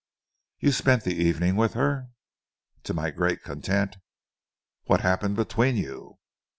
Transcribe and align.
"You 0.59 0.71
spent 0.71 1.03
the 1.03 1.13
evening 1.13 1.55
with 1.55 1.75
her?" 1.75 2.09
"To 2.85 2.93
my 2.95 3.11
great 3.11 3.43
content." 3.43 3.97
"What 4.85 5.01
happened 5.01 5.35
between 5.35 5.77
you?" 5.77 6.17